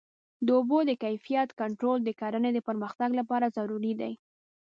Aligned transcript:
د 0.45 0.47
اوبو 0.57 0.77
د 0.85 0.91
کیفیت 1.03 1.49
کنټرول 1.61 1.99
د 2.03 2.09
کرنې 2.19 2.51
د 2.53 2.59
پرمختګ 2.67 3.09
لپاره 3.19 3.53
ضروري 3.57 3.93
دی. 4.01 4.13